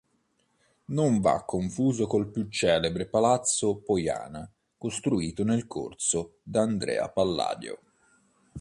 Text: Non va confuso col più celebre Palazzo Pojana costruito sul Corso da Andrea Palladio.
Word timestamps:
Non 0.85 1.19
va 1.19 1.43
confuso 1.45 2.07
col 2.07 2.31
più 2.31 2.47
celebre 2.49 3.05
Palazzo 3.07 3.83
Pojana 3.83 4.51
costruito 4.75 5.43
sul 5.45 5.67
Corso 5.67 6.39
da 6.41 6.61
Andrea 6.61 7.07
Palladio. 7.11 7.77